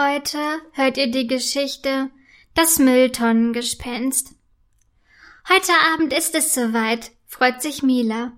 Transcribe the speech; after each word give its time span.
Heute 0.00 0.38
hört 0.74 0.96
ihr 0.96 1.10
die 1.10 1.26
Geschichte 1.26 2.08
Das 2.54 2.78
Mülltonnengespenst. 2.78 4.32
Heute 5.48 5.72
Abend 5.92 6.12
ist 6.12 6.36
es 6.36 6.54
soweit, 6.54 7.10
freut 7.26 7.60
sich 7.60 7.82
Mila. 7.82 8.30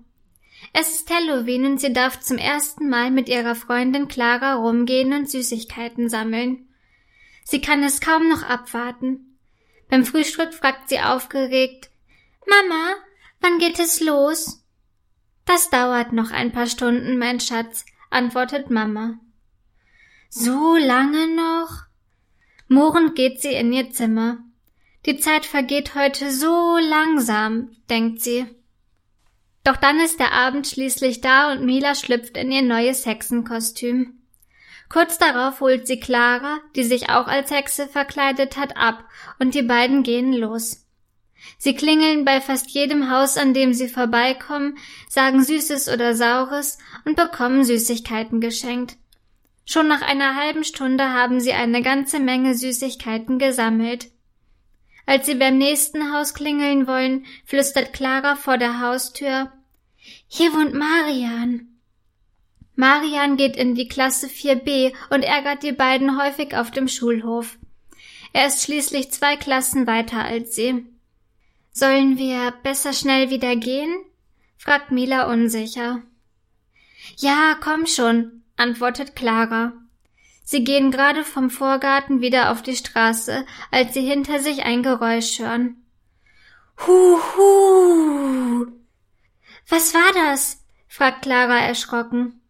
Es 0.73 0.89
ist 0.95 1.11
Halloween 1.11 1.67
und 1.67 1.79
sie 1.79 1.93
darf 1.93 2.19
zum 2.19 2.39
ersten 2.39 2.89
Mal 2.89 3.11
mit 3.11 3.29
ihrer 3.29 3.53
Freundin 3.53 4.07
Clara 4.07 4.55
rumgehen 4.55 5.13
und 5.13 5.29
Süßigkeiten 5.29 6.09
sammeln. 6.09 6.67
Sie 7.43 7.61
kann 7.61 7.83
es 7.83 8.01
kaum 8.01 8.27
noch 8.27 8.41
abwarten. 8.41 9.37
Beim 9.87 10.03
Frühstück 10.03 10.55
fragt 10.55 10.89
sie 10.89 10.99
aufgeregt 10.99 11.91
Mama, 12.47 12.95
wann 13.39 13.59
geht 13.59 13.77
es 13.77 13.99
los? 14.01 14.65
Das 15.45 15.69
dauert 15.69 16.11
noch 16.11 16.31
ein 16.31 16.51
paar 16.51 16.65
Stunden, 16.65 17.19
mein 17.19 17.39
Schatz, 17.39 17.85
antwortet 18.09 18.71
Mama. 18.71 19.19
So 20.33 20.77
lange 20.77 21.27
noch? 21.35 21.87
Murrend 22.69 23.15
geht 23.15 23.41
sie 23.41 23.51
in 23.51 23.73
ihr 23.73 23.91
Zimmer. 23.91 24.37
Die 25.05 25.17
Zeit 25.17 25.45
vergeht 25.45 25.93
heute 25.93 26.31
so 26.31 26.77
langsam, 26.77 27.75
denkt 27.89 28.21
sie. 28.21 28.45
Doch 29.65 29.75
dann 29.75 29.99
ist 29.99 30.21
der 30.21 30.31
Abend 30.31 30.67
schließlich 30.67 31.19
da 31.19 31.51
und 31.51 31.65
Mila 31.65 31.95
schlüpft 31.95 32.37
in 32.37 32.49
ihr 32.49 32.61
neues 32.61 33.05
Hexenkostüm. 33.05 34.21
Kurz 34.87 35.17
darauf 35.17 35.59
holt 35.59 35.85
sie 35.85 35.99
Clara, 35.99 36.59
die 36.77 36.85
sich 36.85 37.09
auch 37.09 37.27
als 37.27 37.51
Hexe 37.51 37.89
verkleidet 37.89 38.55
hat, 38.55 38.77
ab, 38.77 39.03
und 39.39 39.53
die 39.53 39.63
beiden 39.63 40.01
gehen 40.01 40.31
los. 40.31 40.87
Sie 41.57 41.75
klingeln 41.75 42.23
bei 42.23 42.39
fast 42.39 42.69
jedem 42.69 43.11
Haus, 43.11 43.35
an 43.35 43.53
dem 43.53 43.73
sie 43.73 43.89
vorbeikommen, 43.89 44.77
sagen 45.09 45.43
Süßes 45.43 45.89
oder 45.89 46.15
Saures 46.15 46.77
und 47.03 47.17
bekommen 47.17 47.65
Süßigkeiten 47.65 48.39
geschenkt. 48.39 48.95
Schon 49.65 49.87
nach 49.87 50.01
einer 50.01 50.35
halben 50.35 50.63
Stunde 50.63 51.11
haben 51.11 51.39
sie 51.39 51.53
eine 51.53 51.81
ganze 51.81 52.19
Menge 52.19 52.55
Süßigkeiten 52.55 53.39
gesammelt. 53.39 54.09
Als 55.05 55.25
sie 55.25 55.35
beim 55.35 55.57
nächsten 55.57 56.13
Haus 56.13 56.33
klingeln 56.33 56.87
wollen, 56.87 57.25
flüstert 57.45 57.93
Clara 57.93 58.35
vor 58.35 58.57
der 58.57 58.79
Haustür 58.79 59.51
Hier 60.27 60.53
wohnt 60.53 60.73
Marian. 60.73 61.67
Marian 62.75 63.37
geht 63.37 63.55
in 63.55 63.75
die 63.75 63.87
Klasse 63.87 64.27
4b 64.27 64.93
und 65.09 65.23
ärgert 65.23 65.63
die 65.63 65.71
beiden 65.71 66.21
häufig 66.21 66.55
auf 66.55 66.71
dem 66.71 66.87
Schulhof. 66.87 67.57
Er 68.33 68.47
ist 68.47 68.63
schließlich 68.63 69.11
zwei 69.11 69.35
Klassen 69.35 69.87
weiter 69.87 70.23
als 70.23 70.55
sie. 70.55 70.85
Sollen 71.71 72.17
wir 72.17 72.51
besser 72.63 72.93
schnell 72.93 73.29
wieder 73.29 73.55
gehen? 73.55 73.93
fragt 74.57 74.91
Mila 74.91 75.31
unsicher. 75.31 76.01
Ja, 77.17 77.57
komm 77.61 77.87
schon, 77.87 78.40
antwortet 78.61 79.15
Clara. 79.15 79.73
Sie 80.43 80.63
gehen 80.63 80.91
gerade 80.91 81.23
vom 81.23 81.49
Vorgarten 81.49 82.21
wieder 82.21 82.51
auf 82.51 82.61
die 82.61 82.75
Straße, 82.75 83.45
als 83.71 83.93
sie 83.93 84.01
hinter 84.01 84.39
sich 84.39 84.63
ein 84.63 84.83
Geräusch 84.83 85.39
hören. 85.39 85.83
Huhu! 86.85 88.67
Was 89.67 89.93
war 89.93 90.13
das? 90.13 90.63
fragt 90.87 91.23
Clara 91.23 91.59
erschrocken. 91.59 92.41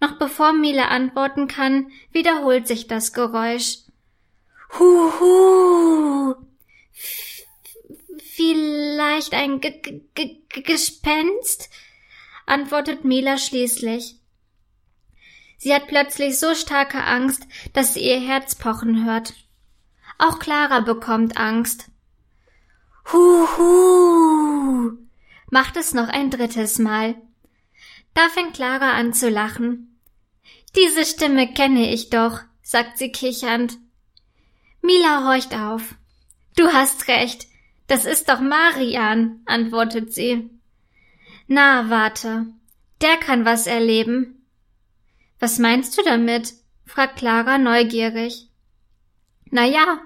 Noch 0.00 0.18
bevor 0.18 0.52
Mila 0.52 0.88
antworten 0.88 1.48
kann, 1.48 1.90
wiederholt 2.12 2.66
sich 2.66 2.86
das 2.86 3.12
Geräusch. 3.12 3.78
Huhu! 4.78 6.34
Vielleicht 8.34 9.32
ein 9.32 9.60
G 9.60 9.70
G 10.14 10.42
G 10.48 10.62
Gespenst? 10.62 11.70
antwortet 12.46 13.04
Mila 13.04 13.38
schließlich. 13.38 14.17
Sie 15.58 15.74
hat 15.74 15.88
plötzlich 15.88 16.38
so 16.38 16.54
starke 16.54 17.02
Angst, 17.02 17.46
dass 17.72 17.94
sie 17.94 18.00
ihr 18.00 18.20
Herz 18.20 18.54
pochen 18.54 19.04
hört. 19.04 19.34
Auch 20.16 20.38
Clara 20.38 20.80
bekommt 20.80 21.36
Angst. 21.36 21.90
Huhu! 23.12 24.92
Macht 25.50 25.76
es 25.76 25.94
noch 25.94 26.08
ein 26.08 26.30
drittes 26.30 26.78
Mal. 26.78 27.16
Da 28.14 28.28
fängt 28.28 28.54
Clara 28.54 28.92
an 28.92 29.12
zu 29.12 29.28
lachen. 29.28 29.98
Diese 30.76 31.04
Stimme 31.04 31.52
kenne 31.52 31.92
ich 31.92 32.10
doch, 32.10 32.40
sagt 32.62 32.98
sie 32.98 33.10
kichernd. 33.10 33.78
Mila 34.82 35.24
horcht 35.24 35.54
auf. 35.54 35.94
Du 36.56 36.68
hast 36.72 37.08
recht. 37.08 37.46
Das 37.88 38.04
ist 38.04 38.28
doch 38.28 38.40
Marian, 38.40 39.40
antwortet 39.46 40.12
sie. 40.12 40.50
Na, 41.46 41.88
warte. 41.88 42.46
Der 43.00 43.16
kann 43.16 43.44
was 43.44 43.66
erleben. 43.66 44.37
Was 45.38 45.58
meinst 45.58 45.96
du 45.96 46.02
damit? 46.02 46.54
fragt 46.84 47.18
Clara 47.18 47.58
neugierig. 47.58 48.48
Na 49.50 49.64
ja, 49.64 50.00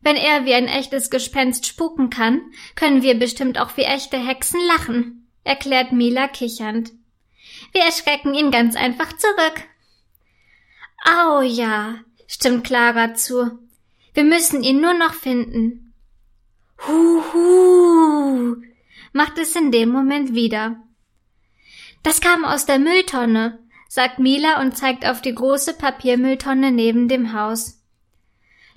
wenn 0.00 0.16
er 0.16 0.44
wie 0.44 0.54
ein 0.54 0.68
echtes 0.68 1.10
Gespenst 1.10 1.66
spuken 1.66 2.10
kann, 2.10 2.40
können 2.74 3.02
wir 3.02 3.18
bestimmt 3.18 3.58
auch 3.58 3.76
wie 3.76 3.82
echte 3.82 4.16
Hexen 4.16 4.60
lachen, 4.66 5.28
erklärt 5.44 5.92
Mila 5.92 6.28
kichernd. 6.28 6.92
Wir 7.72 7.82
erschrecken 7.82 8.34
ihn 8.34 8.50
ganz 8.50 8.76
einfach 8.76 9.12
zurück. 9.16 9.64
Au 11.04 11.42
ja, 11.42 11.96
stimmt 12.26 12.64
Clara 12.64 13.14
zu. 13.14 13.58
Wir 14.14 14.24
müssen 14.24 14.62
ihn 14.62 14.80
nur 14.80 14.94
noch 14.94 15.14
finden. 15.14 15.94
Huhu, 16.86 18.56
macht 19.12 19.38
es 19.38 19.54
in 19.56 19.72
dem 19.72 19.90
Moment 19.90 20.34
wieder. 20.34 20.76
Das 22.02 22.20
kam 22.20 22.44
aus 22.44 22.66
der 22.66 22.78
Mülltonne, 22.78 23.58
sagt 23.88 24.18
Mila 24.18 24.60
und 24.60 24.76
zeigt 24.76 25.06
auf 25.06 25.20
die 25.20 25.34
große 25.34 25.74
Papiermülltonne 25.74 26.70
neben 26.70 27.08
dem 27.08 27.32
Haus. 27.32 27.82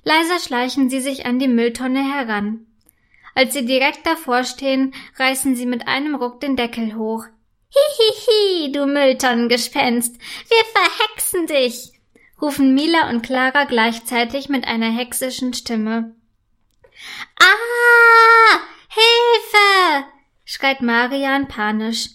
Leiser 0.02 0.40
schleichen 0.40 0.90
sie 0.90 1.00
sich 1.00 1.26
an 1.26 1.38
die 1.38 1.48
Mülltonne 1.48 2.02
heran. 2.02 2.66
Als 3.34 3.52
sie 3.52 3.64
direkt 3.64 4.06
davor 4.06 4.44
stehen, 4.44 4.94
reißen 5.18 5.54
sie 5.54 5.66
mit 5.66 5.86
einem 5.86 6.14
Ruck 6.14 6.40
den 6.40 6.56
Deckel 6.56 6.96
hoch. 6.96 7.24
Hihihi, 7.68 8.72
du 8.72 8.86
Mülltonnengespenst, 8.86 10.18
wir 10.20 10.64
verhexen 10.74 11.46
dich, 11.46 11.92
rufen 12.40 12.74
Mila 12.74 13.08
und 13.08 13.22
Clara 13.22 13.64
gleichzeitig 13.64 14.48
mit 14.48 14.66
einer 14.66 14.90
hexischen 14.90 15.54
Stimme. 15.54 16.14
Ah, 17.40 18.60
Hilfe! 18.88 20.06
schreit 20.44 20.82
Marian 20.82 21.48
panisch. 21.48 22.10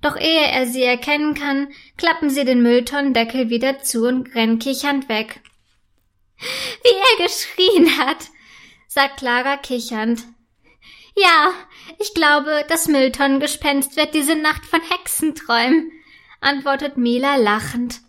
Doch 0.00 0.16
ehe 0.16 0.46
er 0.46 0.66
sie 0.66 0.84
erkennen 0.84 1.34
kann, 1.34 1.68
klappen 1.96 2.30
sie 2.30 2.44
den 2.44 2.62
Mülltonnendeckel 2.62 3.50
wieder 3.50 3.80
zu 3.80 4.06
und 4.06 4.34
rennen 4.34 4.58
kichernd 4.58 5.08
weg. 5.08 5.40
Wie 6.38 7.18
er 7.18 7.26
geschrien 7.26 7.98
hat, 7.98 8.28
sagt 8.86 9.18
Clara 9.18 9.56
kichernd. 9.56 10.22
Ja, 11.16 11.52
ich 11.98 12.14
glaube, 12.14 12.64
das 12.68 12.86
Mülltonnengespenst 12.86 13.96
wird 13.96 14.14
diese 14.14 14.36
Nacht 14.36 14.64
von 14.64 14.80
Hexen 14.80 15.34
träumen, 15.34 15.90
antwortet 16.40 16.96
Mila 16.96 17.36
lachend. 17.36 18.00